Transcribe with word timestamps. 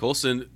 Colson, 0.00 0.48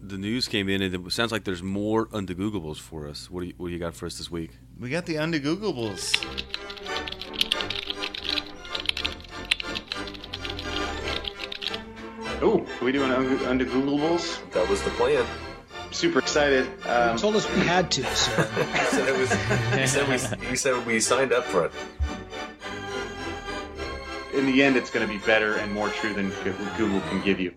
the 0.00 0.16
news 0.16 0.46
came 0.46 0.68
in, 0.68 0.80
and 0.80 0.94
it 0.94 1.10
sounds 1.12 1.32
like 1.32 1.42
there's 1.42 1.60
more 1.60 2.06
undegooglables 2.06 2.78
for 2.78 3.08
us. 3.08 3.28
What 3.28 3.40
do 3.40 3.46
you, 3.48 3.54
what 3.56 3.66
do 3.66 3.72
you 3.72 3.80
got 3.80 3.96
for 3.96 4.06
us 4.06 4.16
this 4.16 4.30
week? 4.30 4.52
We 4.78 4.90
got 4.90 5.06
the 5.06 5.16
undegooglables. 5.16 6.14
Oh, 12.40 12.64
are 12.80 12.84
we 12.84 12.92
doing 12.92 13.10
under 13.10 13.64
Googleables? 13.64 14.38
That 14.52 14.68
was 14.68 14.82
the 14.82 14.90
plan. 14.90 15.26
Super 15.90 16.20
excited. 16.20 16.68
Um, 16.86 17.14
You 17.14 17.18
told 17.18 17.34
us 17.34 17.52
we 17.56 17.62
had 17.62 17.90
to, 17.90 18.04
so 18.14 18.42
He 18.42 18.84
said, 18.84 19.08
it 19.08 19.18
was, 19.18 19.32
he, 19.80 19.86
said 19.88 20.08
we, 20.40 20.46
he 20.46 20.54
said 20.54 20.86
we 20.86 21.00
signed 21.00 21.32
up 21.32 21.42
for 21.42 21.64
it. 21.64 21.72
in 24.32 24.46
the 24.46 24.62
end, 24.62 24.76
it's 24.76 24.90
going 24.90 25.04
to 25.04 25.12
be 25.12 25.18
better 25.26 25.56
and 25.56 25.72
more 25.72 25.88
true 25.88 26.14
than 26.14 26.30
Google 26.76 27.00
can 27.00 27.20
give 27.24 27.40
you. 27.40 27.52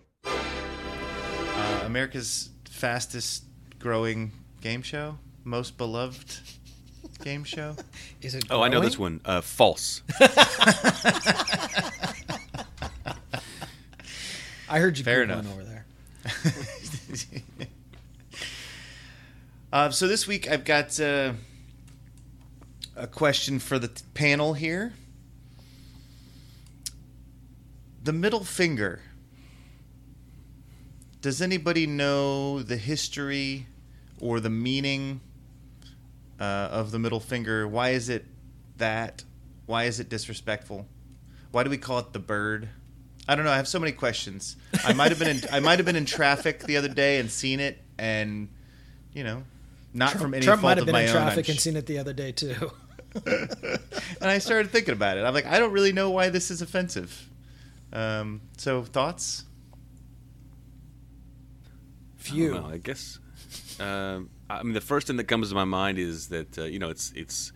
America's 1.91 2.49
fastest 2.69 3.43
growing 3.77 4.31
game 4.61 4.81
show, 4.81 5.17
most 5.43 5.77
beloved 5.77 6.39
game 7.21 7.43
show. 7.43 7.75
is 8.21 8.33
it? 8.33 8.45
Oh, 8.49 8.61
I 8.61 8.69
know 8.69 8.79
this 8.79 8.97
one. 8.97 9.19
Uh, 9.25 9.41
false. 9.41 10.01
I 14.69 14.79
heard 14.79 14.97
you 14.97 15.03
Fair 15.03 15.25
Googling 15.25 15.39
enough. 15.39 15.51
over 15.51 15.63
there. 15.65 15.85
Uh, 19.73 19.89
so 19.89 20.05
this 20.05 20.27
week 20.27 20.51
I've 20.51 20.65
got 20.65 20.99
uh, 20.99 21.31
a 22.93 23.07
question 23.07 23.57
for 23.57 23.79
the 23.79 23.87
t- 23.87 24.03
panel 24.13 24.53
here. 24.53 24.91
The 28.03 28.11
middle 28.11 28.43
finger. 28.43 28.99
Does 31.21 31.41
anybody 31.41 31.85
know 31.85 32.63
the 32.63 32.77
history 32.77 33.67
or 34.19 34.39
the 34.39 34.49
meaning 34.49 35.21
uh, 36.39 36.43
of 36.71 36.91
the 36.91 36.99
middle 36.99 37.19
finger? 37.19 37.67
Why 37.67 37.89
is 37.89 38.09
it 38.09 38.25
that? 38.77 39.23
Why 39.67 39.83
is 39.83 39.99
it 39.99 40.09
disrespectful? 40.09 40.87
Why 41.51 41.63
do 41.63 41.69
we 41.69 41.77
call 41.77 41.99
it 41.99 42.13
the 42.13 42.19
bird? 42.19 42.69
I 43.27 43.35
don't 43.35 43.45
know. 43.45 43.51
I 43.51 43.57
have 43.57 43.67
so 43.67 43.79
many 43.79 43.91
questions. 43.91 44.57
I 44.83 44.93
might 44.93 45.09
have 45.09 45.19
been 45.19 45.37
in, 45.37 45.41
I 45.51 45.59
might 45.59 45.77
have 45.77 45.85
been 45.85 45.95
in 45.95 46.05
traffic 46.05 46.63
the 46.63 46.77
other 46.77 46.87
day 46.87 47.19
and 47.19 47.29
seen 47.29 47.59
it, 47.59 47.79
and 47.99 48.49
you 49.13 49.23
know, 49.23 49.43
not 49.93 50.13
from 50.13 50.33
any 50.33 50.43
Trump 50.43 50.61
fault 50.61 50.71
might 50.71 50.77
have 50.77 50.83
of 50.83 50.85
been 50.87 50.93
my 50.93 51.01
in 51.03 51.09
own. 51.09 51.17
I'm 51.17 51.23
traffic 51.27 51.49
and 51.49 51.59
seen 51.59 51.75
it 51.75 51.85
the 51.85 51.99
other 51.99 52.13
day 52.13 52.31
too. 52.31 52.71
and 53.25 53.79
I 54.21 54.37
started 54.39 54.71
thinking 54.71 54.93
about 54.93 55.17
it. 55.17 55.25
I'm 55.25 55.33
like, 55.33 55.45
I 55.45 55.59
don't 55.59 55.73
really 55.73 55.91
know 55.91 56.09
why 56.11 56.29
this 56.29 56.49
is 56.49 56.61
offensive. 56.61 57.29
Um, 57.91 58.41
so 58.57 58.83
thoughts? 58.83 59.43
Few. 62.21 62.53
Well, 62.53 62.67
I 62.67 62.77
guess. 62.77 63.19
Um, 63.79 64.29
I 64.49 64.61
mean, 64.63 64.73
the 64.73 64.81
first 64.81 65.07
thing 65.07 65.17
that 65.17 65.23
comes 65.25 65.49
to 65.49 65.55
my 65.55 65.65
mind 65.65 65.97
is 65.97 66.27
that 66.27 66.57
uh, 66.57 66.63
you 66.63 66.77
know 66.77 66.89
it's 66.89 67.11
it's 67.15 67.51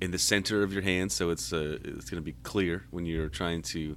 in 0.00 0.10
the 0.10 0.18
center 0.18 0.62
of 0.62 0.72
your 0.72 0.82
hand, 0.82 1.10
so 1.10 1.30
it's 1.30 1.52
uh, 1.52 1.78
it's 1.82 2.10
going 2.10 2.22
to 2.22 2.24
be 2.24 2.34
clear 2.42 2.84
when 2.90 3.06
you're 3.06 3.28
trying 3.28 3.62
to 3.62 3.96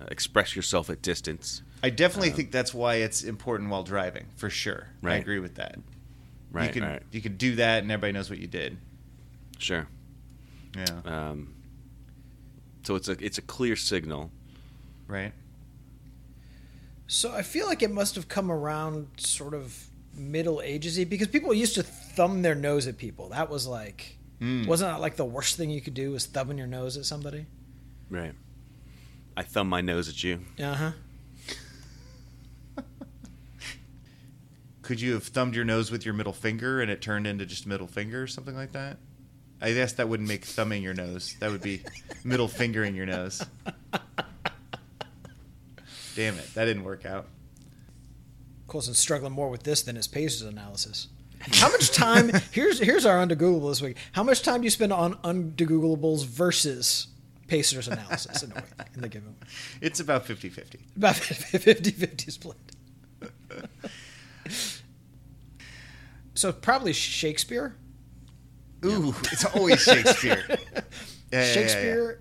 uh, 0.00 0.06
express 0.10 0.56
yourself 0.56 0.88
at 0.88 1.02
distance. 1.02 1.62
I 1.82 1.90
definitely 1.90 2.30
think 2.30 2.50
that's 2.50 2.72
why 2.72 2.96
it's 2.96 3.22
important 3.22 3.70
while 3.70 3.82
driving, 3.82 4.26
for 4.36 4.50
sure. 4.50 4.88
I 5.04 5.14
agree 5.14 5.38
with 5.38 5.56
that. 5.56 5.78
Right. 6.50 6.66
you 6.74 6.80
can 6.80 6.90
right. 6.90 7.02
you 7.10 7.20
can 7.20 7.36
do 7.36 7.56
that, 7.56 7.82
and 7.82 7.92
everybody 7.92 8.12
knows 8.12 8.30
what 8.30 8.38
you 8.38 8.46
did. 8.46 8.78
Sure. 9.58 9.86
Yeah. 10.74 11.00
Um, 11.04 11.54
so 12.84 12.94
it's 12.94 13.08
a 13.08 13.16
it's 13.24 13.38
a 13.38 13.42
clear 13.42 13.76
signal. 13.76 14.30
Right. 15.06 15.32
So 17.08 17.32
I 17.32 17.42
feel 17.42 17.66
like 17.66 17.82
it 17.82 17.90
must 17.90 18.14
have 18.16 18.28
come 18.28 18.50
around 18.52 19.08
sort 19.16 19.54
of 19.54 19.86
Middle 20.14 20.58
Agesy 20.58 21.08
because 21.08 21.26
people 21.28 21.52
used 21.54 21.74
to 21.76 21.82
thumb 21.82 22.42
their 22.42 22.54
nose 22.54 22.86
at 22.86 22.98
people. 22.98 23.30
That 23.30 23.50
was 23.50 23.66
like, 23.66 24.14
Mm. 24.40 24.66
wasn't 24.68 24.92
that 24.92 25.00
like 25.00 25.16
the 25.16 25.24
worst 25.24 25.56
thing 25.56 25.68
you 25.68 25.80
could 25.80 25.94
do 25.94 26.12
was 26.12 26.24
thumbing 26.26 26.58
your 26.58 26.68
nose 26.68 26.96
at 26.96 27.04
somebody? 27.04 27.46
Right. 28.08 28.34
I 29.36 29.42
thumb 29.42 29.68
my 29.68 29.80
nose 29.80 30.08
at 30.08 30.22
you. 30.22 30.40
Uh 30.60 30.74
huh. 30.74 30.92
Could 34.82 35.00
you 35.00 35.14
have 35.14 35.24
thumbed 35.24 35.54
your 35.56 35.64
nose 35.64 35.90
with 35.90 36.04
your 36.04 36.14
middle 36.14 36.32
finger 36.32 36.80
and 36.80 36.88
it 36.90 37.02
turned 37.02 37.26
into 37.26 37.44
just 37.46 37.66
middle 37.66 37.86
finger 37.88 38.22
or 38.22 38.26
something 38.26 38.54
like 38.54 38.72
that? 38.72 38.98
I 39.60 39.72
guess 39.72 39.94
that 39.94 40.08
wouldn't 40.08 40.28
make 40.28 40.44
thumbing 40.44 40.82
your 40.84 40.94
nose. 40.94 41.34
That 41.40 41.50
would 41.50 41.62
be 41.62 41.82
middle 42.24 42.46
fingering 42.48 42.94
your 42.94 43.06
nose. 43.06 43.44
Damn 46.18 46.36
it, 46.36 46.52
that 46.54 46.64
didn't 46.64 46.82
work 46.82 47.06
out. 47.06 47.28
Colson's 48.66 48.98
struggling 48.98 49.32
more 49.32 49.50
with 49.50 49.62
this 49.62 49.82
than 49.82 49.94
his 49.94 50.08
Pacers 50.08 50.42
analysis. 50.42 51.06
How 51.52 51.68
much 51.68 51.92
time? 51.92 52.32
here's 52.50 52.80
here's 52.80 53.06
our 53.06 53.24
undegooglable 53.24 53.70
this 53.70 53.80
week. 53.80 53.96
How 54.10 54.24
much 54.24 54.42
time 54.42 54.60
do 54.60 54.64
you 54.64 54.70
spend 54.70 54.92
on 54.92 55.14
undegooglables 55.18 56.26
versus 56.26 57.06
Pacers 57.46 57.86
analysis 57.86 58.42
in, 58.42 58.50
a 58.50 58.56
week, 58.56 58.64
in 58.96 59.00
the 59.00 59.08
given 59.08 59.28
week? 59.28 59.48
It's 59.80 60.00
about 60.00 60.26
50-50. 60.26 60.80
About 60.96 61.14
50-50 61.14 62.32
split. 62.32 62.56
so 66.34 66.50
probably 66.50 66.94
Shakespeare. 66.94 67.76
Ooh, 68.84 69.14
it's 69.30 69.44
always 69.44 69.84
Shakespeare. 69.84 70.42
Yeah, 70.48 70.56
yeah, 70.56 70.80
yeah, 71.30 71.38
yeah. 71.38 71.52
Shakespeare 71.52 72.20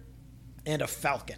and 0.67 0.83
a 0.83 0.87
falcon. 0.87 1.37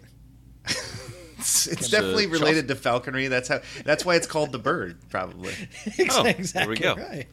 It's, 1.50 1.66
it's 1.66 1.80
It's, 1.82 1.90
definitely 1.90 2.26
related 2.26 2.68
to 2.68 2.76
falconry. 2.76 3.26
That's 3.28 3.48
how. 3.48 3.60
That's 3.84 4.04
why 4.04 4.14
it's 4.16 4.26
called 4.26 4.52
the 4.52 4.58
bird, 4.58 4.98
probably. 5.10 5.52
Oh, 6.10 6.22
there 6.22 6.34
exactly 6.38 6.74
we 6.74 6.80
go. 6.80 6.94
right. 6.94 7.26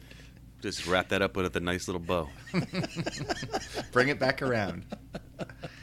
Just 0.60 0.86
wrap 0.88 1.10
that 1.10 1.22
up 1.22 1.36
with 1.36 1.54
a 1.54 1.60
nice 1.60 1.86
little 1.86 2.00
bow. 2.00 2.28
Bring 3.92 4.08
it 4.08 4.18
back 4.18 4.42
around. 4.42 4.84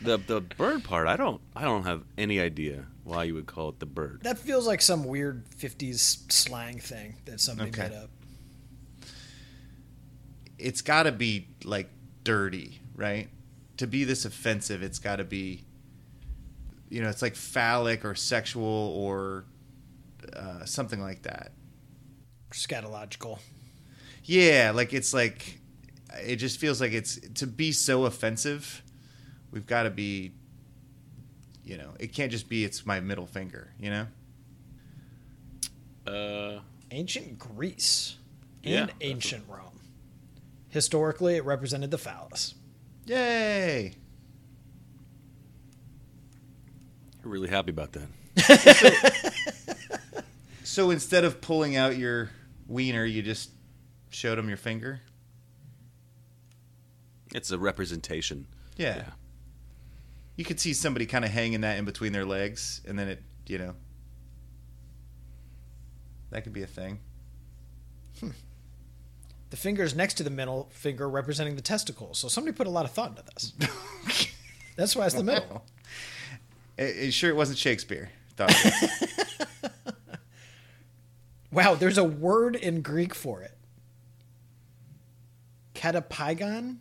The 0.01 0.17
the 0.17 0.41
bird 0.41 0.83
part, 0.83 1.07
I 1.07 1.15
don't 1.15 1.39
I 1.55 1.63
don't 1.63 1.83
have 1.85 2.03
any 2.17 2.39
idea 2.41 2.85
why 3.05 3.23
you 3.23 3.35
would 3.35 3.45
call 3.45 3.69
it 3.69 3.79
the 3.79 3.85
bird. 3.85 4.19
That 4.23 4.37
feels 4.37 4.67
like 4.67 4.81
some 4.81 5.05
weird 5.05 5.45
50s 5.57 6.29
slang 6.31 6.79
thing 6.79 7.15
that 7.25 7.39
somebody 7.39 7.69
Okay. 7.69 7.89
made 7.89 7.93
up. 7.97 8.09
It's 10.57 10.81
got 10.81 11.03
to 11.03 11.11
be 11.11 11.47
like 11.63 11.89
dirty, 12.23 12.79
right? 12.95 13.29
To 13.77 13.87
be 13.87 14.03
this 14.03 14.25
offensive, 14.25 14.81
it's 14.83 14.99
got 14.99 15.17
to 15.17 15.23
be. 15.23 15.64
You 16.89 17.01
know, 17.01 17.09
it's 17.09 17.21
like 17.21 17.35
phallic 17.35 18.05
or 18.05 18.15
sexual 18.15 18.93
or 18.95 19.45
uh, 20.35 20.65
something 20.65 21.01
like 21.01 21.23
that. 21.23 21.51
Scatological. 22.51 23.39
Yeah, 24.23 24.71
like 24.73 24.93
it's 24.93 25.13
like 25.13 25.59
it 26.21 26.37
just 26.37 26.59
feels 26.59 26.79
like 26.79 26.93
it's 26.93 27.19
to 27.35 27.47
be 27.47 27.71
so 27.71 28.05
offensive. 28.05 28.81
We've 29.51 29.65
got 29.65 29.83
to 29.83 29.89
be 29.89 30.33
you 31.63 31.77
know, 31.77 31.93
it 31.99 32.13
can't 32.13 32.31
just 32.31 32.47
be 32.47 32.63
it's 32.63 32.85
my 32.85 32.99
middle 32.99 33.25
finger, 33.25 33.71
you 33.79 33.89
know? 33.89 34.07
Uh, 36.05 36.59
Ancient 36.91 37.39
Greece 37.39 38.17
and 38.63 38.89
that's 38.89 38.93
ancient 39.01 39.43
Rome. 39.47 39.79
Historically, 40.69 41.37
it 41.37 41.45
represented 41.45 41.91
the 41.91 41.97
phallus. 41.97 42.55
Yay. 43.05 43.93
I'm 47.14 47.14
really 47.25 47.49
happy 47.49 47.71
about 47.71 47.93
that. 47.93 49.31
So 50.75 50.89
instead 50.89 51.23
of 51.23 51.39
pulling 51.39 51.77
out 51.77 51.95
your 51.95 52.31
wiener, 52.67 53.05
you 53.05 53.21
just 53.21 53.51
showed 54.09 54.37
him 54.37 54.49
your 54.49 54.57
finger? 54.57 54.99
It's 57.33 57.51
a 57.51 57.57
representation. 57.57 58.47
Yeah. 58.75 58.97
Yeah. 58.97 59.09
You 60.35 60.43
could 60.43 60.59
see 60.59 60.73
somebody 60.73 61.05
kind 61.05 61.23
of 61.23 61.31
hanging 61.31 61.61
that 61.61 61.77
in 61.77 61.85
between 61.85 62.11
their 62.11 62.25
legs 62.25 62.81
and 62.85 62.99
then 62.99 63.07
it, 63.07 63.23
you 63.47 63.57
know. 63.57 63.75
That 66.31 66.43
could 66.43 66.51
be 66.51 66.63
a 66.63 66.67
thing. 66.67 66.99
Hmm. 68.19 68.31
The 69.51 69.57
fingers 69.57 69.95
next 69.95 70.15
to 70.15 70.23
the 70.23 70.29
middle 70.29 70.67
finger 70.71 71.07
representing 71.07 71.55
the 71.55 71.61
testicles. 71.61 72.17
So 72.17 72.27
somebody 72.27 72.53
put 72.53 72.67
a 72.67 72.71
lot 72.71 72.85
of 72.85 72.91
thought 72.91 73.11
into 73.11 73.23
this. 73.33 73.53
That's 74.75 74.95
why 74.95 75.05
it's 75.05 75.15
the 75.15 75.23
middle. 75.23 75.45
Oh. 75.53 75.61
It, 76.77 76.83
it- 76.97 77.11
sure 77.13 77.29
it 77.29 77.35
wasn't 77.35 77.57
Shakespeare. 77.57 78.09
Thought 78.35 78.51
it. 78.53 78.89
Wow, 81.51 81.75
there's 81.75 81.97
a 81.97 82.03
word 82.03 82.57
in 82.57 82.81
Greek 82.81 83.15
for 83.15 83.41
it. 83.41 83.55
Catapygon? 85.73 86.77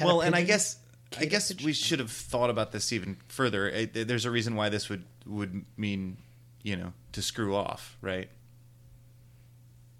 well, 0.00 0.22
and 0.22 0.34
I 0.34 0.42
guess 0.42 0.78
I 1.18 1.26
guess 1.26 1.54
we 1.62 1.72
should 1.72 2.00
have 2.00 2.10
thought 2.10 2.50
about 2.50 2.72
this 2.72 2.92
even 2.92 3.16
further. 3.28 3.68
It, 3.68 4.08
there's 4.08 4.24
a 4.24 4.30
reason 4.32 4.56
why 4.56 4.70
this 4.70 4.88
would 4.88 5.04
would 5.24 5.64
mean, 5.76 6.16
you 6.64 6.74
know, 6.74 6.92
to 7.12 7.22
screw 7.22 7.54
off, 7.54 7.96
right? 8.00 8.28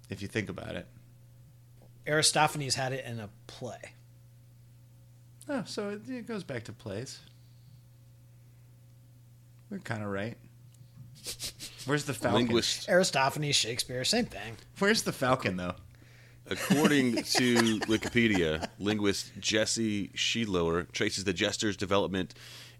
If 0.09 0.21
you 0.21 0.27
think 0.27 0.49
about 0.49 0.75
it. 0.75 0.85
Aristophanes 2.05 2.75
had 2.75 2.91
it 2.91 3.05
in 3.05 3.21
a 3.21 3.29
play. 3.47 3.93
Oh, 5.49 5.63
so 5.65 5.89
it, 5.89 6.09
it 6.09 6.27
goes 6.27 6.43
back 6.43 6.63
to 6.65 6.73
plays. 6.73 7.19
We're 9.69 9.79
kind 9.79 10.03
of 10.03 10.09
right. 10.09 10.37
Where's 11.85 12.05
the 12.05 12.13
falcon? 12.13 12.47
Linguist, 12.47 12.89
Aristophanes, 12.89 13.55
Shakespeare, 13.55 14.03
same 14.03 14.25
thing. 14.25 14.57
Where's 14.79 15.03
the 15.03 15.11
falcon 15.11 15.57
though? 15.57 15.75
according 16.49 17.15
to 17.23 17.79
Wikipedia, 17.81 18.67
linguist 18.79 19.31
Jesse 19.39 20.09
Sheidlower 20.09 20.91
traces 20.91 21.23
the 21.23 21.33
jester's 21.33 21.77
development 21.77 22.33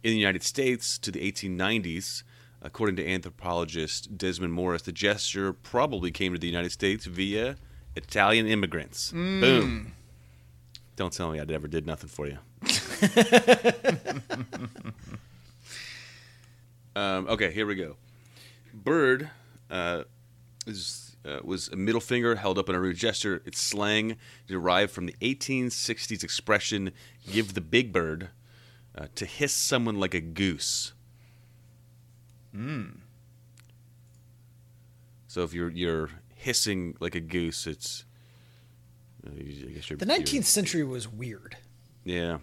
in 0.03 0.11
the 0.11 0.17
United 0.17 0.43
States 0.43 0.97
to 0.99 1.11
the 1.11 1.31
1890s. 1.31 2.23
According 2.61 2.95
to 2.97 3.07
anthropologist 3.07 4.17
Desmond 4.17 4.53
Morris, 4.53 4.83
the 4.83 4.93
gesture 4.93 5.51
probably 5.51 6.11
came 6.11 6.33
to 6.33 6.39
the 6.39 6.47
United 6.47 6.71
States 6.71 7.05
via 7.05 7.57
Italian 7.95 8.47
immigrants. 8.47 9.11
Mm. 9.11 9.41
Boom. 9.41 9.93
Don't 10.95 11.11
tell 11.11 11.31
me 11.31 11.39
I 11.39 11.43
never 11.43 11.67
did 11.67 11.87
nothing 11.87 12.09
for 12.09 12.27
you. 12.27 12.37
um, 16.95 17.27
okay, 17.27 17.51
here 17.51 17.65
we 17.65 17.73
go. 17.75 17.95
Bird 18.73 19.29
uh, 19.71 20.03
is, 20.67 21.15
uh, 21.25 21.39
was 21.43 21.67
a 21.69 21.75
middle 21.75 22.01
finger 22.01 22.35
held 22.35 22.59
up 22.59 22.69
in 22.69 22.75
a 22.75 22.79
rude 22.79 22.97
gesture. 22.97 23.41
Its 23.45 23.59
slang 23.59 24.17
derived 24.47 24.91
from 24.91 25.07
the 25.07 25.15
1860s 25.21 26.23
expression 26.23 26.91
"give 27.31 27.55
the 27.55 27.61
big 27.61 27.91
bird" 27.91 28.29
uh, 28.95 29.07
to 29.15 29.25
hiss 29.25 29.53
someone 29.53 29.99
like 29.99 30.13
a 30.13 30.21
goose. 30.21 30.93
So 35.27 35.41
if 35.41 35.53
you're 35.53 35.71
you're 35.71 36.09
hissing 36.35 36.95
like 36.99 37.15
a 37.15 37.19
goose, 37.19 37.65
it's. 37.65 38.05
Uh, 39.25 39.31
you- 39.37 39.67
I 39.69 39.71
guess 39.71 39.89
you're, 39.89 39.97
The 39.97 40.05
you're- 40.05 40.19
19th 40.23 40.45
century 40.45 40.83
was 40.83 41.07
weird. 41.07 41.57
Yeah. 42.03 42.39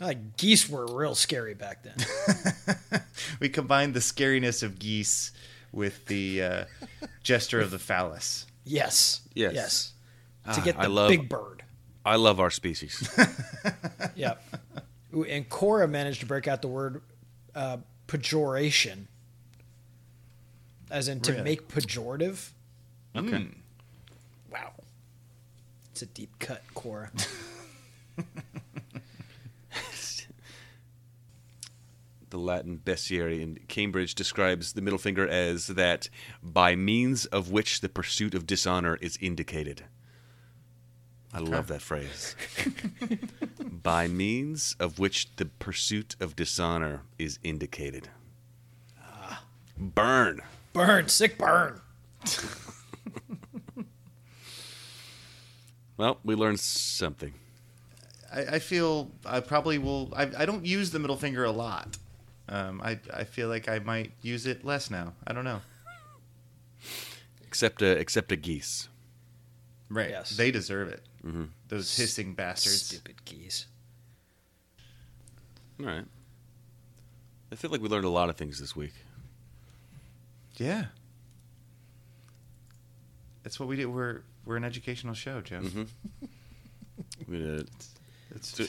Like 0.00 0.36
geese 0.36 0.68
were 0.68 0.86
real 0.86 1.14
scary 1.14 1.54
back 1.54 1.82
then. 1.82 1.96
We 3.40 3.48
combined 3.48 3.92
the 3.94 4.00
scariness 4.00 4.62
of 4.62 4.78
geese 4.78 5.30
with 5.72 6.06
the 6.06 6.42
uh, 6.42 6.64
gesture 7.22 7.60
of 7.60 7.70
the 7.70 7.78
phallus. 7.78 8.46
Yes. 8.64 9.20
Yes. 9.34 9.54
Yes. 9.54 9.92
Ah, 10.46 10.52
To 10.54 10.60
get 10.62 10.78
I 10.78 10.84
the 10.84 10.88
love- 10.88 11.08
big 11.10 11.28
bird. 11.28 11.62
I 12.04 12.16
love 12.16 12.40
our 12.40 12.50
species. 12.50 13.08
Yep. 14.16 14.42
And 15.28 15.48
Quora 15.50 15.88
managed 15.88 16.20
to 16.20 16.26
break 16.26 16.48
out 16.48 16.62
the 16.62 16.68
word 16.68 17.02
uh, 17.54 17.78
pejoration, 18.06 19.08
as 20.90 21.08
in 21.08 21.20
to 21.20 21.32
Really? 21.32 21.44
make 21.44 21.68
pejorative. 21.68 22.50
Okay. 23.16 23.30
Wow. 23.44 23.44
It's 26.00 26.10
a 26.10 26.14
deep 26.14 26.38
cut, 26.38 26.62
Quora. 26.74 27.10
the 32.30 32.38
Latin 32.38 32.80
bestiary 32.82 33.42
in 33.42 33.58
Cambridge 33.68 34.14
describes 34.14 34.72
the 34.72 34.80
middle 34.80 34.98
finger 34.98 35.28
as 35.28 35.66
that 35.66 36.08
by 36.42 36.74
means 36.74 37.26
of 37.26 37.50
which 37.50 37.82
the 37.82 37.90
pursuit 37.90 38.34
of 38.34 38.46
dishonor 38.46 38.96
is 39.02 39.18
indicated. 39.20 39.84
I 41.34 41.40
love 41.40 41.66
that 41.66 41.82
phrase. 41.82 42.34
by 43.60 44.08
means 44.08 44.76
of 44.80 44.98
which 44.98 45.36
the 45.36 45.44
pursuit 45.44 46.16
of 46.18 46.34
dishonor 46.34 47.02
is 47.18 47.38
indicated. 47.42 48.08
Ah. 48.98 49.44
Burn. 49.76 50.40
burn, 50.72 51.08
sick 51.08 51.36
burn. 51.36 51.82
Well, 56.00 56.16
we 56.24 56.34
learned 56.34 56.60
something. 56.60 57.34
I, 58.32 58.40
I 58.54 58.58
feel 58.58 59.10
I 59.26 59.40
probably 59.40 59.76
will. 59.76 60.10
I, 60.16 60.30
I 60.34 60.46
don't 60.46 60.64
use 60.64 60.92
the 60.92 60.98
middle 60.98 61.18
finger 61.18 61.44
a 61.44 61.50
lot. 61.50 61.98
Um, 62.48 62.80
I 62.82 62.98
I 63.12 63.24
feel 63.24 63.48
like 63.48 63.68
I 63.68 63.80
might 63.80 64.12
use 64.22 64.46
it 64.46 64.64
less 64.64 64.90
now. 64.90 65.12
I 65.26 65.34
don't 65.34 65.44
know. 65.44 65.60
Except 67.46 67.82
a, 67.82 67.98
except 67.98 68.32
a 68.32 68.36
geese. 68.36 68.88
Right. 69.90 70.08
Yes. 70.08 70.30
They 70.30 70.50
deserve 70.50 70.88
it. 70.88 71.04
Those 71.68 71.94
hissing 71.94 72.32
bastards. 72.32 72.80
Stupid 72.80 73.22
geese. 73.26 73.66
All 75.78 75.84
right. 75.84 76.06
I 77.52 77.56
feel 77.56 77.70
like 77.70 77.82
we 77.82 77.90
learned 77.90 78.06
a 78.06 78.08
lot 78.08 78.30
of 78.30 78.36
things 78.36 78.58
this 78.58 78.74
week. 78.74 78.94
Yeah. 80.56 80.86
That's 83.42 83.60
what 83.60 83.68
we 83.68 83.76
do. 83.76 83.90
We're 83.90 84.22
we're 84.44 84.56
an 84.56 84.64
educational 84.64 85.14
show, 85.14 85.40
Joe. 85.40 85.62
We, 87.28 87.42
uh, 87.58 87.62
It's, 88.34 88.48
So- 88.56 88.66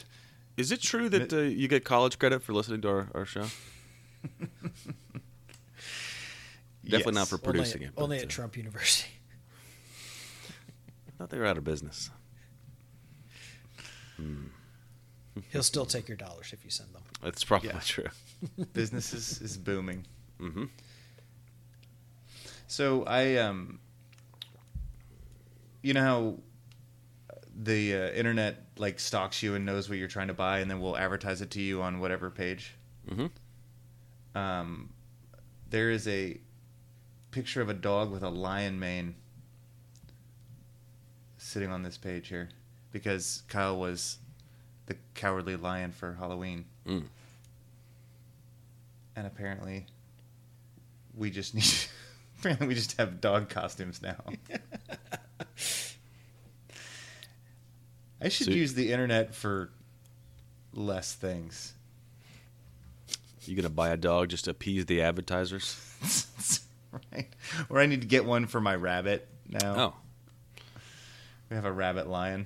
Is 0.57 0.71
it 0.71 0.81
true 0.81 1.09
that 1.09 1.33
uh, 1.33 1.37
you 1.41 1.67
get 1.67 1.83
college 1.83 2.17
credit 2.19 2.41
for 2.43 2.53
listening 2.53 2.81
to 2.81 2.89
our, 2.89 3.07
our 3.15 3.25
show? 3.25 3.45
Definitely 6.83 7.13
not 7.13 7.27
for 7.27 7.37
producing 7.37 7.81
only, 7.81 7.87
it. 7.87 7.95
but, 7.95 8.03
Only 8.03 8.19
uh, 8.19 8.21
at 8.23 8.29
Trump 8.29 8.57
University. 8.57 9.09
I 11.07 11.11
thought 11.17 11.29
they 11.29 11.37
were 11.37 11.45
out 11.45 11.57
of 11.57 11.63
business. 11.63 12.09
He'll 15.51 15.63
still 15.63 15.85
take 15.85 16.07
your 16.07 16.17
dollars 16.17 16.51
if 16.53 16.63
you 16.63 16.69
send 16.71 16.93
them. 16.93 17.01
That's 17.23 17.43
probably 17.43 17.69
Yeah. 17.69 17.79
true. 17.79 18.07
business 18.73 19.13
is, 19.13 19.41
is 19.41 19.57
booming. 19.57 20.05
hmm 20.39 20.65
So 22.67 23.03
I 23.05 23.37
um, 23.37 23.79
you 25.81 25.93
know 25.93 26.01
how 26.01 26.35
the 27.63 27.93
uh, 27.95 28.09
internet 28.11 28.63
like 28.77 28.99
stalks 28.99 29.43
you 29.43 29.55
and 29.55 29.65
knows 29.65 29.89
what 29.89 29.97
you're 29.97 30.07
trying 30.07 30.27
to 30.27 30.33
buy, 30.33 30.59
and 30.59 30.69
then 30.71 30.79
will 30.79 30.97
advertise 30.97 31.41
it 31.41 31.51
to 31.51 31.61
you 31.61 31.81
on 31.81 31.99
whatever 31.99 32.29
page. 32.29 32.73
hmm 33.09 33.27
Um, 34.35 34.93
there 35.69 35.89
is 35.91 36.07
a 36.07 36.39
picture 37.31 37.61
of 37.61 37.69
a 37.69 37.73
dog 37.73 38.11
with 38.11 38.23
a 38.23 38.29
lion 38.29 38.79
mane 38.79 39.15
sitting 41.37 41.71
on 41.71 41.83
this 41.83 41.97
page 41.97 42.27
here 42.27 42.49
because 42.91 43.43
Kyle 43.47 43.77
was 43.79 44.17
the 44.85 44.95
cowardly 45.15 45.55
lion 45.55 45.91
for 45.91 46.13
Halloween, 46.13 46.65
Mm. 46.85 47.03
and 49.15 49.27
apparently 49.27 49.85
we 51.15 51.29
just 51.29 51.53
need. 51.53 51.65
apparently, 52.39 52.67
we 52.67 52.75
just 52.75 52.97
have 52.97 53.21
dog 53.21 53.49
costumes 53.49 54.01
now. 54.01 54.15
I 58.21 58.29
should 58.29 58.47
So- 58.47 58.51
use 58.53 58.73
the 58.75 58.91
internet 58.91 59.33
for 59.35 59.71
less 60.73 61.13
things. 61.13 61.73
You 63.45 63.55
gonna 63.55 63.69
buy 63.69 63.89
a 63.89 63.97
dog 63.97 64.29
just 64.29 64.45
to 64.45 64.51
appease 64.51 64.85
the 64.85 65.01
advertisers? 65.01 66.59
right? 67.11 67.27
Or 67.69 67.79
I 67.79 67.87
need 67.87 68.01
to 68.01 68.07
get 68.07 68.23
one 68.25 68.45
for 68.45 68.61
my 68.61 68.75
rabbit 68.75 69.27
now. 69.49 69.75
Oh, 70.55 70.61
We 71.49 71.55
have 71.55 71.65
a 71.65 71.71
rabbit 71.71 72.07
lion. 72.07 72.45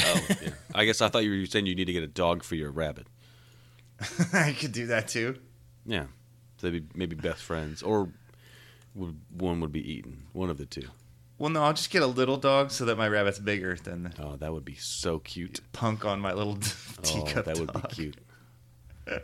oh, 0.00 0.26
yeah. 0.42 0.50
I 0.74 0.84
guess 0.84 1.00
I 1.00 1.08
thought 1.08 1.24
you 1.24 1.40
were 1.40 1.46
saying 1.46 1.66
you 1.66 1.74
need 1.74 1.86
to 1.86 1.92
get 1.92 2.02
a 2.04 2.08
dog 2.08 2.44
for 2.44 2.54
your 2.54 2.70
rabbit. 2.70 3.06
I 4.32 4.52
could 4.52 4.72
do 4.72 4.86
that 4.86 5.08
too. 5.08 5.36
Yeah, 5.84 6.04
so 6.58 6.70
they'd 6.70 6.88
be 6.88 6.98
maybe 6.98 7.16
best 7.16 7.42
friends, 7.42 7.82
or 7.82 8.08
would, 8.94 9.18
one 9.36 9.60
would 9.60 9.72
be 9.72 9.92
eaten. 9.92 10.22
One 10.32 10.48
of 10.50 10.58
the 10.58 10.66
two. 10.66 10.88
Well, 11.38 11.50
no, 11.50 11.62
I'll 11.64 11.72
just 11.72 11.90
get 11.90 12.02
a 12.02 12.06
little 12.06 12.36
dog 12.36 12.70
so 12.70 12.84
that 12.84 12.96
my 12.96 13.08
rabbit's 13.08 13.38
bigger 13.40 13.74
than 13.76 14.04
the 14.04 14.12
Oh, 14.22 14.36
that 14.36 14.52
would 14.52 14.64
be 14.64 14.76
so 14.76 15.18
cute. 15.18 15.60
punk 15.72 16.04
on 16.04 16.20
my 16.20 16.32
little 16.32 16.56
teacup. 16.56 16.78
Oh, 16.98 17.02
teacup 17.26 17.44
that 17.46 17.58
would 17.58 17.72
be 17.72 17.80
cute. 17.90 18.16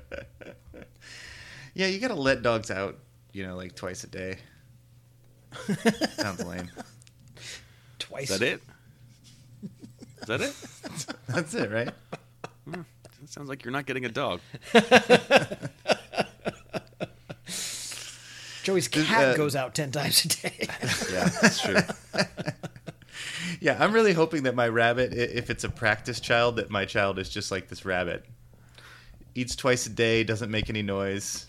Yeah, 1.72 1.86
you 1.86 2.00
gotta 2.00 2.14
let 2.16 2.42
dogs 2.42 2.70
out, 2.70 2.98
you 3.32 3.46
know, 3.46 3.54
like 3.56 3.76
twice 3.76 4.02
a 4.02 4.08
day. 4.08 4.38
Sounds 6.16 6.44
lame. 6.44 6.68
Twice. 8.00 8.28
Is 8.30 8.38
that 8.40 8.44
it? 8.46 8.60
Is 10.20 10.26
that 10.26 10.40
it? 10.40 10.54
That's 11.28 11.54
it, 11.54 11.70
right? 11.70 11.90
Hmm, 12.68 12.80
sounds 13.26 13.48
like 13.48 13.64
you're 13.64 13.72
not 13.72 13.86
getting 13.86 14.04
a 14.04 14.08
dog. 14.08 14.40
Joey's 18.62 18.88
Does, 18.88 19.06
cat 19.06 19.24
uh, 19.28 19.36
goes 19.36 19.56
out 19.56 19.74
ten 19.74 19.90
times 19.90 20.24
a 20.24 20.28
day. 20.28 20.68
Yeah, 21.12 21.28
that's 21.40 21.60
true. 21.60 21.76
Yeah, 23.60 23.76
I'm 23.78 23.92
really 23.92 24.14
hoping 24.14 24.44
that 24.44 24.54
my 24.54 24.68
rabbit, 24.68 25.12
if 25.12 25.50
it's 25.50 25.64
a 25.64 25.68
practice 25.68 26.18
child, 26.18 26.56
that 26.56 26.70
my 26.70 26.86
child 26.86 27.18
is 27.18 27.28
just 27.28 27.50
like 27.50 27.68
this 27.68 27.84
rabbit. 27.84 28.24
Eats 29.34 29.54
twice 29.54 29.84
a 29.84 29.90
day, 29.90 30.24
doesn't 30.24 30.50
make 30.50 30.70
any 30.70 30.80
noise. 30.80 31.46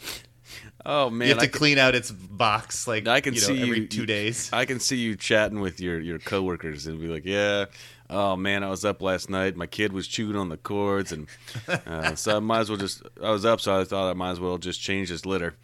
Oh 0.86 1.10
man, 1.10 1.28
you 1.28 1.34
have 1.36 1.44
to 1.44 1.48
can- 1.48 1.58
clean 1.58 1.78
out 1.78 1.96
its 1.96 2.12
box 2.12 2.88
like 2.88 3.08
I 3.08 3.22
can 3.22 3.34
you 3.34 3.42
know, 3.42 3.48
see 3.48 3.62
every 3.62 3.80
you 3.82 3.88
two 3.88 4.06
days. 4.06 4.50
I 4.52 4.66
can 4.66 4.80
see 4.80 4.98
you 4.98 5.16
chatting 5.16 5.62
with 5.62 5.80
your 5.80 6.00
your 6.00 6.20
coworkers 6.20 6.88
and 6.88 7.00
be 7.00 7.08
like, 7.08 7.24
"Yeah, 7.24 7.66
oh 8.10 8.36
man, 8.36 8.64
I 8.64 8.70
was 8.70 8.84
up 8.84 9.02
last 9.02 9.30
night. 9.30 9.56
My 9.56 9.68
kid 9.68 9.94
was 9.94 10.08
chewing 10.08 10.36
on 10.36 10.50
the 10.50 10.58
cords, 10.58 11.12
and 11.12 11.28
uh, 11.68 12.16
so 12.16 12.38
I 12.38 12.40
might 12.40 12.60
as 12.62 12.70
well 12.70 12.80
just. 12.80 13.04
I 13.24 13.30
was 13.30 13.46
up, 13.46 13.62
so 13.62 13.80
I 13.80 13.84
thought 13.86 14.10
I 14.10 14.14
might 14.14 14.32
as 14.32 14.40
well 14.40 14.58
just 14.58 14.82
change 14.82 15.10
his 15.10 15.26
litter." 15.26 15.56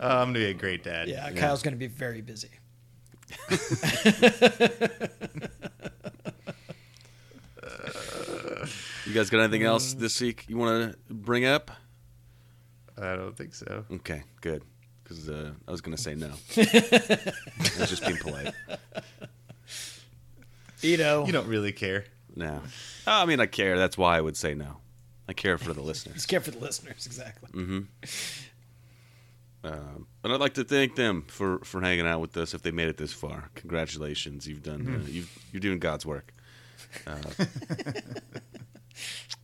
I'm 0.20 0.28
gonna 0.28 0.32
be 0.32 0.44
a 0.46 0.54
great 0.54 0.82
dad. 0.84 1.08
yeah, 1.08 1.30
Kyle's 1.32 1.62
going 1.62 1.74
to 1.74 1.78
be 1.78 1.86
very 1.86 2.20
busy. 2.20 2.50
You 9.06 9.12
guys 9.12 9.28
got 9.30 9.40
anything 9.40 9.64
else 9.64 9.92
this 9.92 10.20
week 10.20 10.44
you 10.48 10.56
want 10.56 10.92
to 10.92 11.14
bring 11.14 11.44
up? 11.44 11.70
Uh, 13.00 13.06
I 13.06 13.16
don't 13.16 13.36
think 13.36 13.54
so. 13.54 13.84
Okay, 13.92 14.22
good. 14.40 14.62
Because 15.02 15.28
uh, 15.28 15.52
I 15.68 15.70
was 15.70 15.82
going 15.82 15.94
to 15.94 16.02
say 16.02 16.14
no. 16.14 16.30
I 16.56 17.32
was 17.78 17.90
just 17.90 18.04
being 18.06 18.16
polite. 18.16 18.54
Ito. 20.82 21.26
You 21.26 21.32
don't 21.32 21.46
really 21.46 21.72
care. 21.72 22.06
No. 22.34 22.62
I 23.06 23.26
mean, 23.26 23.40
I 23.40 23.46
care. 23.46 23.76
That's 23.76 23.98
why 23.98 24.16
I 24.16 24.20
would 24.22 24.36
say 24.36 24.54
no. 24.54 24.78
I 25.28 25.32
care 25.32 25.58
for 25.58 25.72
the 25.72 25.80
listeners. 25.80 26.16
Just 26.16 26.28
care 26.28 26.40
for 26.40 26.50
the 26.50 26.58
listeners, 26.58 27.06
exactly. 27.06 27.50
Um, 29.64 30.06
but 30.20 30.30
I'd 30.30 30.40
like 30.40 30.54
to 30.54 30.64
thank 30.64 30.94
them 30.96 31.24
for, 31.28 31.58
for 31.60 31.80
hanging 31.80 32.06
out 32.06 32.20
with 32.20 32.36
us. 32.36 32.52
If 32.52 32.62
they 32.62 32.70
made 32.70 32.88
it 32.88 32.98
this 32.98 33.12
far, 33.12 33.50
congratulations! 33.54 34.46
You've 34.46 34.62
done 34.62 35.02
uh, 35.02 35.10
you've, 35.10 35.30
you're 35.52 35.60
doing 35.60 35.78
God's 35.78 36.06
work. 36.06 36.32
Uh, 37.08 37.44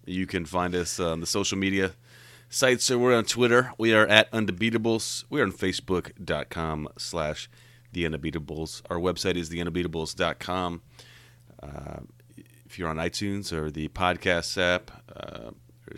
you 0.06 0.24
can 0.24 0.44
find 0.44 0.72
us 0.74 1.00
on 1.00 1.18
the 1.20 1.26
social 1.26 1.58
media 1.58 1.92
sites. 2.48 2.84
So 2.84 2.98
we're 2.98 3.16
on 3.16 3.24
Twitter. 3.24 3.72
We 3.78 3.92
are 3.92 4.06
at 4.06 4.30
Undebeatables. 4.30 5.24
We 5.30 5.40
are 5.40 5.44
on 5.44 5.52
Facebook.com 5.52 6.88
slash 6.98 7.50
The 7.92 8.04
Undebeatables. 8.04 8.82
Our 8.88 8.98
website 8.98 9.36
is 9.36 9.50
TheUndebeatables.com. 9.50 10.82
Uh, 11.60 11.96
if 12.64 12.78
you're 12.78 12.88
on 12.88 12.96
iTunes 12.96 13.52
or 13.52 13.70
the 13.70 13.88
podcast 13.88 14.56
app, 14.60 14.90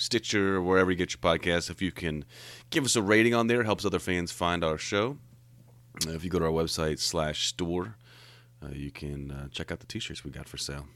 Stitcher, 0.03 0.57
or 0.57 0.63
wherever 0.63 0.91
you 0.91 0.97
get 0.97 1.13
your 1.13 1.21
podcasts, 1.21 1.71
if 1.71 1.81
you 1.81 1.93
can 1.93 2.25
give 2.71 2.85
us 2.85 2.97
a 2.97 3.03
rating 3.03 3.35
on 3.35 3.47
there, 3.47 3.61
it 3.61 3.65
helps 3.65 3.85
other 3.85 3.99
fans 3.99 4.33
find 4.33 4.63
our 4.65 4.77
show. 4.79 5.19
Uh, 6.07 6.11
if 6.11 6.25
you 6.25 6.31
go 6.31 6.39
to 6.39 6.45
our 6.47 6.51
website 6.51 6.99
slash 6.99 7.47
store, 7.47 7.97
uh, 8.63 8.69
you 8.73 8.91
can 8.91 9.31
uh, 9.31 9.49
check 9.49 9.71
out 9.71 9.81
the 9.81 9.87
t-shirts 9.87 10.25
we 10.25 10.31
got 10.31 10.49
for 10.49 10.57
sale. 10.57 10.87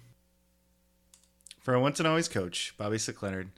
For 1.60 1.74
our 1.74 1.80
once 1.80 1.98
and 2.00 2.06
always 2.06 2.28
coach, 2.28 2.74
Bobby 2.78 2.98
Slick 2.98 3.22
Leonard. 3.22 3.50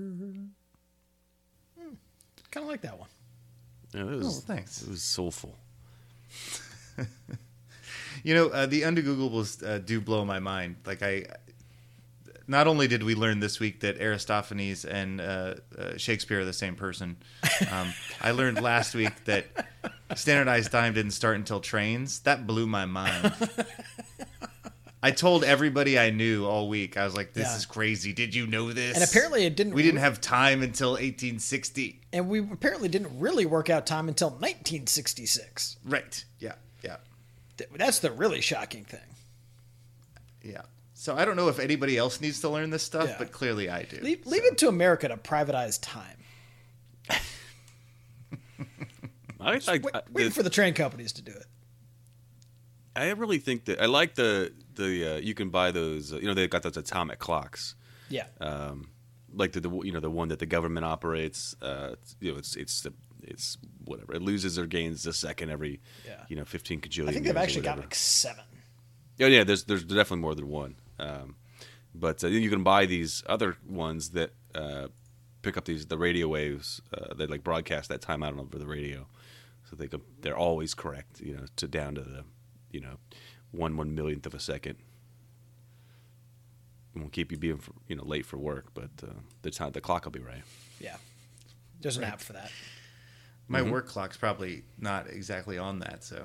Kind 2.51 2.65
of 2.65 2.71
like 2.71 2.83
that 2.83 2.99
one. 2.99 3.09
Yeah, 3.93 4.05
that 4.05 4.17
was, 4.19 4.39
Oh, 4.39 4.41
thanks. 4.47 4.83
It 4.83 4.89
was 4.89 5.03
soulful. 5.03 5.57
You 8.25 8.35
know, 8.35 8.47
uh, 8.49 8.67
the 8.67 8.83
undegooglables 8.83 9.67
uh, 9.67 9.79
do 9.79 10.01
blow 10.01 10.25
my 10.25 10.39
mind. 10.39 10.77
Like 10.85 11.03
I, 11.03 11.27
not 12.47 12.67
only 12.67 12.87
did 12.89 13.03
we 13.03 13.15
learn 13.15 13.41
this 13.41 13.59
week 13.61 13.81
that 13.81 14.01
Aristophanes 14.01 14.85
and 14.85 15.21
uh, 15.21 15.55
uh, 15.77 15.97
Shakespeare 15.97 16.41
are 16.41 16.45
the 16.45 16.53
same 16.53 16.77
person, 16.77 17.17
um, 17.71 17.93
I 18.21 18.31
learned 18.33 18.61
last 18.63 18.95
week 18.95 19.25
that 19.25 19.47
standardized 20.15 20.71
time 20.71 20.95
didn't 20.95 21.11
start 21.13 21.37
until 21.37 21.61
trains. 21.61 22.21
That 22.21 22.47
blew 22.47 22.67
my 22.67 22.87
mind. 22.87 23.33
I 25.03 25.11
told 25.13 25.45
everybody 25.45 25.99
I 25.99 26.11
knew 26.11 26.47
all 26.47 26.69
week. 26.69 26.97
I 26.97 27.05
was 27.05 27.15
like, 27.15 27.33
"This 27.33 27.47
Yeah. 27.47 27.57
is 27.57 27.67
crazy. 27.67 28.13
Did 28.13 28.35
you 28.35 28.47
know 28.47 28.73
this?" 28.73 28.97
And 28.97 29.05
apparently 29.05 29.45
it 29.45 29.55
didn't. 29.55 29.75
we 29.75 29.83
didn't 29.85 30.01
have 30.01 30.21
time 30.21 30.63
until 30.63 30.93
1860. 30.93 32.01
And 32.13 32.29
we 32.29 32.41
apparently 32.41 32.89
didn't 32.89 33.17
really 33.21 33.47
work 33.47 33.71
out 33.71 33.87
time 33.87 34.09
until 34.09 34.31
1966. 34.31 35.77
Right? 35.85 36.25
Yeah. 36.41 36.55
Yeah. 36.83 36.97
Th- 37.59 37.71
That's 37.75 37.99
the 38.01 38.11
really 38.13 38.41
shocking 38.41 38.85
thing. 38.85 39.01
Yeah. 40.43 40.63
So 40.95 41.15
I 41.17 41.25
don't 41.25 41.37
know 41.37 41.49
if 41.49 41.59
anybody 41.59 41.97
else 41.99 42.21
needs 42.21 42.41
to 42.41 42.49
learn 42.49 42.71
this 42.71 42.83
stuff, 42.83 43.09
Yeah. 43.09 43.17
but 43.19 43.33
clearly 43.33 43.69
I 43.69 43.83
do. 43.83 43.99
Leave, 44.01 44.27
leave 44.27 44.45
it 44.45 44.59
to 44.59 44.69
America 44.69 45.09
to 45.09 45.17
privatize 45.17 45.79
time. 45.81 46.17
I, 49.39 49.61
I, 49.69 49.79
Wait, 49.79 49.85
I, 49.95 50.01
waiting 50.11 50.33
for 50.33 50.43
the 50.43 50.51
train 50.51 50.75
companies 50.75 51.13
to 51.15 51.23
do 51.23 51.31
it. 51.33 51.47
I 52.97 53.11
really 53.11 53.39
think 53.39 53.67
that 53.67 53.81
I 53.81 53.87
like 53.87 54.15
the 54.15 54.53
the 54.75 55.17
uh, 55.17 55.19
you 55.19 55.35
can 55.35 55.51
buy 55.51 55.71
those. 55.71 56.13
Uh, 56.13 56.17
you 56.17 56.27
know, 56.27 56.35
they've 56.35 56.49
got 56.51 56.63
those 56.63 56.77
atomic 56.77 57.19
clocks. 57.19 57.75
Yeah. 58.09 58.25
um, 58.41 58.89
like 59.35 59.53
the, 59.53 59.61
the 59.61 59.71
you 59.83 59.93
know 59.93 60.01
the 60.01 60.11
one 60.11 60.29
that 60.29 60.39
the 60.39 60.47
government 60.47 60.87
operates. 60.87 61.55
Uh, 61.61 61.97
you 62.21 62.33
know, 62.33 62.39
it's 62.39 62.57
it's 62.57 62.81
the 62.81 62.95
it's 63.27 63.59
whatever. 63.85 64.15
It 64.15 64.23
loses 64.23 64.59
or 64.59 64.67
gains 64.67 65.07
a 65.07 65.13
second 65.13 65.51
every 65.51 65.81
Yeah. 66.07 66.25
you 66.29 66.37
know 66.37 66.45
fifteen 66.45 66.81
cajillion. 66.81 67.09
I 67.09 67.13
think 67.13 67.25
they've 67.27 67.37
actually 67.37 67.63
got 67.63 67.79
like 67.79 67.95
seven. 67.95 68.45
Oh 69.21 69.27
yeah, 69.27 69.45
there's 69.45 69.65
there's 69.65 69.85
definitely 69.85 70.19
more 70.19 70.35
than 70.35 70.49
one. 70.49 70.77
Um, 70.99 71.37
but 71.95 72.23
uh, 72.23 72.29
you 72.29 72.51
can 72.51 72.63
buy 72.63 72.87
these 72.87 73.23
other 73.27 73.57
ones 73.67 74.11
that 74.11 74.33
uh, 74.55 74.89
pick 75.43 75.57
up 75.57 75.65
these 75.65 75.87
the 75.87 75.99
radio 75.99 76.29
waves. 76.29 76.81
Uh, 76.93 77.15
they 77.15 77.27
like 77.27 77.43
broadcast 77.43 77.89
that 77.89 78.01
time 78.03 78.23
out 78.23 78.39
over 78.39 78.59
the 78.59 78.67
radio, 78.67 79.07
so 79.69 79.77
they 79.77 79.89
can, 79.89 80.03
they're 80.21 80.37
always 80.37 80.75
correct. 80.75 81.21
You 81.21 81.37
know, 81.37 81.45
to 81.57 81.67
down 81.69 81.95
to 81.95 82.03
the 82.03 82.25
you 82.71 82.81
know 82.81 82.99
one 83.53 83.77
one 83.77 83.95
millionth 83.95 84.27
of 84.27 84.35
a 84.35 84.41
second. 84.41 84.77
It 86.95 86.99
won't 87.01 87.13
keep 87.13 87.31
you 87.31 87.37
being 87.39 87.59
for, 87.59 87.73
you 87.89 87.97
know 87.97 88.05
late 88.05 88.25
for 88.27 88.39
work, 88.39 88.67
but 88.75 88.91
uh, 89.03 89.13
the 89.43 89.51
time 89.51 89.73
the 89.73 89.81
clock 89.81 90.05
will 90.05 90.13
be 90.13 90.21
right. 90.21 90.43
Yeah. 90.81 90.97
There's 91.81 91.99
an 91.99 92.05
app 92.05 92.21
for 92.23 92.33
that. 92.33 92.51
My 93.49 93.61
Mm-hmm. 93.61 93.71
work 93.71 93.87
clock's 93.89 94.17
probably 94.17 94.65
not 94.79 95.09
exactly 95.09 95.57
on 95.59 95.79
that, 95.81 96.03
so 96.03 96.25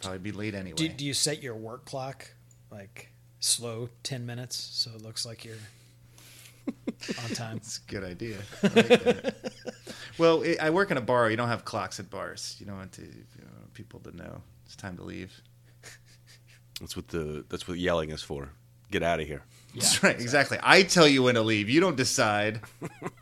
probably 0.00 0.18
be 0.18 0.32
late 0.32 0.54
anyway. 0.54 0.76
Do, 0.76 0.88
do 0.88 1.04
you 1.04 1.14
set 1.14 1.42
your 1.42 1.54
work 1.54 1.84
clock 1.86 2.30
like 2.70 3.08
slow 3.40 3.88
10 4.02 4.26
minutes 4.26 4.56
so 4.56 4.90
it 4.94 5.02
looks 5.02 5.24
like 5.24 5.44
you're 5.44 5.56
on 7.24 7.30
time? 7.34 7.56
It's 7.56 7.78
a 7.78 7.90
good 7.90 8.04
idea. 8.04 8.36
I 8.62 8.68
like 8.68 9.34
well, 10.18 10.42
it, 10.42 10.58
I 10.60 10.70
work 10.70 10.90
in 10.90 10.96
a 10.98 11.00
bar. 11.02 11.30
You 11.30 11.36
don't 11.36 11.48
have 11.48 11.64
clocks 11.64 11.98
at 11.98 12.10
bars. 12.10 12.56
You 12.60 12.66
don't 12.66 12.76
want 12.76 12.92
to 12.92 13.02
you 13.02 13.08
know, 13.40 13.66
people 13.74 14.00
to 14.00 14.14
know 14.16 14.42
it's 14.66 14.76
time 14.76 14.96
to 14.98 15.02
leave. 15.04 15.40
That's 16.80 16.94
what 16.96 17.08
the 17.08 17.44
that's 17.48 17.66
what 17.66 17.78
yelling 17.78 18.10
is 18.10 18.22
for. 18.22 18.50
Get 18.90 19.02
out 19.02 19.20
of 19.20 19.26
here. 19.26 19.42
That's 19.74 20.02
right. 20.02 20.18
Exactly. 20.20 20.58
I 20.62 20.82
tell 20.82 21.06
you 21.06 21.22
when 21.24 21.34
to 21.34 21.42
leave. 21.42 21.68
You 21.68 21.80
don't 21.80 21.96
decide 21.96 22.60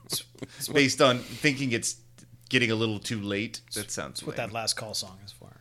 based 0.73 1.02
on 1.02 1.18
thinking 1.18 1.73
it's 1.73 1.96
getting 2.49 2.70
a 2.70 2.75
little 2.75 2.99
too 2.99 3.20
late. 3.20 3.61
That 3.75 3.90
sounds 3.90 4.20
That's 4.20 4.23
what 4.26 4.38
lame. 4.38 4.49
that 4.49 4.54
last 4.54 4.75
call 4.75 4.94
song 4.94 5.18
is 5.25 5.32
for. 5.32 5.56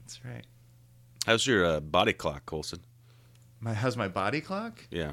That's 0.00 0.24
right. 0.24 0.44
How's 1.26 1.46
your 1.46 1.64
uh, 1.64 1.80
body 1.80 2.12
clock, 2.12 2.46
Colson? 2.46 2.80
My 3.60 3.74
how's 3.74 3.96
my 3.96 4.08
body 4.08 4.40
clock? 4.40 4.86
Yeah, 4.90 5.12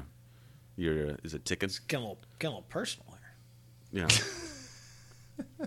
your 0.76 1.12
uh, 1.12 1.16
is 1.24 1.34
it 1.34 1.44
ticking? 1.44 1.70
Getting 1.88 2.04
a 2.04 2.08
little, 2.08 2.22
getting 2.38 2.52
a 2.52 2.56
little 2.58 2.68
personal 2.68 3.06
here. 3.10 4.02
Yeah. 4.02 5.66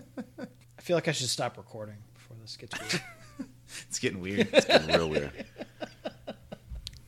I 0.78 0.80
feel 0.80 0.96
like 0.96 1.08
I 1.08 1.12
should 1.12 1.28
stop 1.28 1.58
recording 1.58 1.96
before 2.14 2.36
this 2.40 2.56
gets 2.56 2.78
weird. 2.80 3.02
It's 3.86 3.98
getting 3.98 4.20
weird. 4.22 4.48
It's 4.50 4.64
getting 4.64 4.88
real 4.88 5.10
weird. 5.10 5.30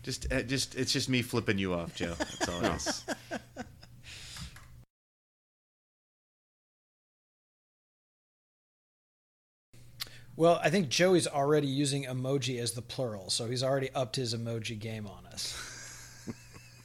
Just, 0.03 0.33
uh, 0.33 0.43
just 0.43 0.75
it's 0.75 0.93
just 0.93 1.09
me 1.09 1.23
flipping 1.23 1.59
you 1.59 1.75
off, 1.75 1.95
Joe. 1.95 2.15
That's 2.19 2.49
all 2.49 2.65
it 2.65 2.77
is. 2.77 3.05
well, 10.37 10.61
I 10.63 10.71
think 10.71 10.89
Joey's 10.89 11.27
already 11.27 11.67
using 11.67 12.05
emoji 12.05 12.61
as 12.61 12.73
the 12.73 12.83
plural, 12.83 13.31
so 13.31 13.47
he's 13.47 13.63
already 13.63 13.91
upped 13.95 14.17
his 14.17 14.35
emoji 14.35 14.79
game 14.79 15.07
on 15.07 15.27
us. 15.27 15.55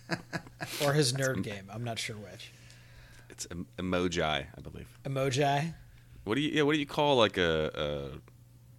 or 0.84 0.94
his 0.94 1.14
nerd 1.14 1.44
game. 1.44 1.70
I'm 1.72 1.84
not 1.84 2.00
sure 2.00 2.16
which. 2.16 2.52
It's 3.30 3.48
em- 3.52 3.68
emoji, 3.78 4.22
I 4.24 4.62
believe. 4.62 4.88
Emoji? 5.04 5.74
What 6.24 6.36
do 6.36 6.42
you 6.42 6.52
yeah? 6.52 6.64
What 6.64 6.74
do 6.74 6.80
you 6.80 6.86
call 6.86 7.18
like 7.18 7.38
a, 7.38 7.72
a 7.76 8.18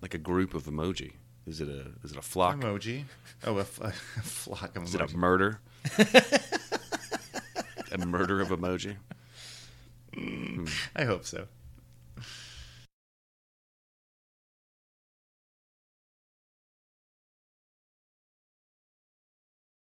like 0.03 0.15
a 0.15 0.19
group 0.19 0.55
of 0.55 0.65
emoji? 0.65 1.13
Is 1.47 1.61
it 1.61 1.69
a 1.69 1.93
is 2.03 2.13
it 2.13 2.17
a 2.19 2.23
flock? 2.23 2.57
Emoji. 2.57 3.05
Oh, 3.45 3.59
a, 3.59 3.61
f- 3.61 3.81
a 3.81 3.93
flock 4.23 4.77
of 4.77 4.85
Is 4.85 4.95
it 4.95 5.01
a 5.01 5.17
murder? 5.17 5.61
a 7.93 7.99
murder 7.99 8.41
of 8.41 8.49
emoji. 8.49 8.97
I 10.97 11.05
hope 11.05 11.25
so. 11.25 11.47